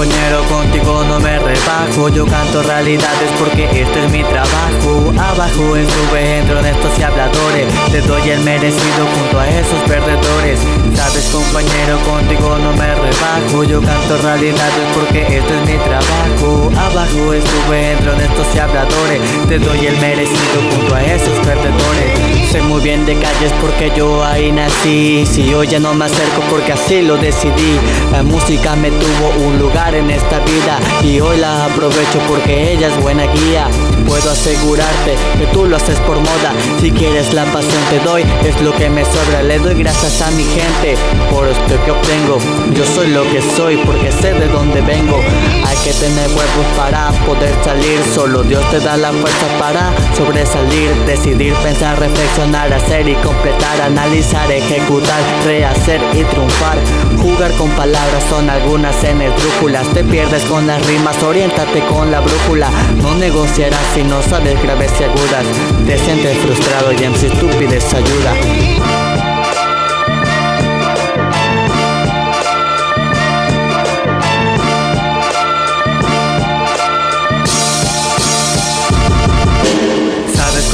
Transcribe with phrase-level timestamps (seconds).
[0.00, 2.08] compañero, contigo no me rebajo.
[2.08, 5.12] Yo canto realidades porque este es mi trabajo.
[5.18, 10.58] Abajo estuve entre honestos y habladores Te doy el merecido junto a esos perdedores.
[10.94, 13.64] Sabes compañero, contigo no me rebajo.
[13.64, 16.70] Yo canto realidades porque este es mi trabajo.
[16.80, 22.60] Abajo estuve entre honestos y habladores Te doy el merecido junto a esos perdedores Sé
[22.62, 26.72] muy bien de calles porque yo ahí nací Si yo ya no me acerco porque
[26.72, 27.78] así lo decidí
[28.10, 32.88] La música me tuvo un lugar en esta vida y hoy la aprovecho porque ella
[32.88, 33.68] es buena guía.
[34.06, 36.52] Puedo asegurarte que tú lo haces por moda.
[36.80, 39.42] Si quieres la pasión te doy, es lo que me sobra.
[39.42, 40.96] Le doy gracias a mi gente
[41.30, 42.38] por esto que obtengo.
[42.74, 45.18] Yo soy lo que soy porque sé de dónde vengo.
[45.66, 48.00] Hay que tener huevos para poder salir.
[48.14, 50.90] Solo Dios te da la fuerza para sobresalir.
[51.06, 53.80] Decidir, pensar, reflexionar, hacer y completar.
[53.80, 56.78] Analizar, ejecutar, rehacer y triunfar.
[57.20, 59.32] Jugar con palabras son algunas en el
[59.94, 62.70] te pierdes con las rimas, oriéntate con la brújula.
[63.02, 65.44] No negociarás si no sabes graves y agudas.
[65.86, 68.29] Te sientes frustrado y en si tú pides ayuda.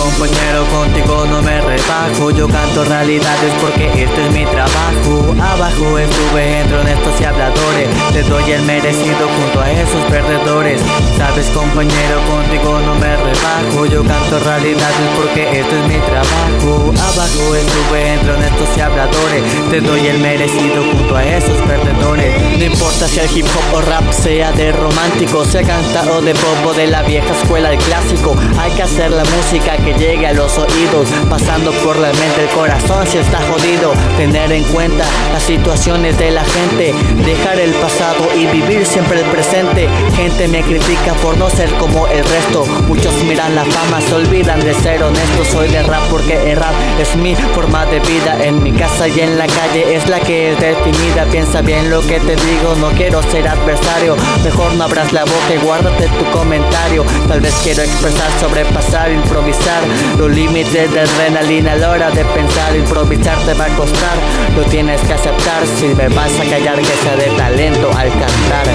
[0.07, 2.31] Compañero, contigo no me rebajo.
[2.31, 5.35] Yo canto realidades porque esto es mi trabajo.
[5.41, 7.89] Abajo estuve entre honestos y habladores.
[8.13, 10.81] Te doy el merecido junto a esos perdedores.
[11.17, 13.87] Sabes compañero, contigo no me rebajo.
[13.87, 16.93] Yo canto realidades porque esto es mi trabajo.
[17.11, 19.26] Abajo estuve entre honestos y habladores
[19.71, 23.81] Te doy el merecido junto a esos perdedores No importa si el hip hop o
[23.81, 28.37] rap sea de romántico Sea cantado de pop o de la vieja escuela, el clásico
[28.59, 32.49] Hay que hacer la música que llegue a los oídos, pasando por la mente el
[32.49, 33.93] corazón si está jodido.
[34.17, 39.27] Tener en cuenta las situaciones de la gente, dejar el pasado y vivir siempre el
[39.27, 39.89] presente.
[40.15, 42.65] Gente me critica por no ser como el resto.
[42.89, 45.49] Muchos miran la fama, se olvidan de ser honestos.
[45.49, 48.37] Soy de rap porque el rap es mi forma de vida.
[48.43, 51.25] En mi casa y en la calle es la que es definida.
[51.31, 54.17] Piensa bien lo que te digo, no quiero ser adversario.
[54.45, 57.05] Mejor no abras la boca y guárdate tu comentario.
[57.29, 59.83] Tal vez quiero expresar, sobrepasar, improvisar
[60.19, 64.17] los límites de adrenalina a la hora de pensar, improvisar te va a costar.
[64.57, 68.67] Lo tienes que aceptar si me vas a callar que sea de talento al cantar.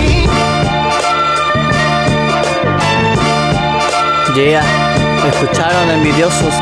[4.36, 4.64] Yeah,
[5.28, 6.54] escucharon envidiosos.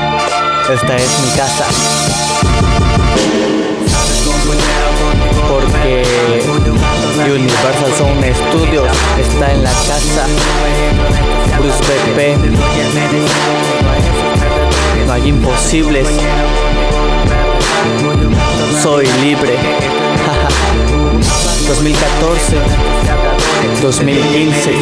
[0.68, 1.64] Esta es mi casa.
[5.48, 6.02] Porque
[7.32, 8.88] Universal Sound Studios
[9.20, 10.26] está en la casa.
[11.60, 12.36] Bruce BP.
[15.06, 16.08] No hay imposibles.
[18.82, 19.56] Soy libre.
[21.68, 22.56] 2014.
[23.82, 24.72] 2015.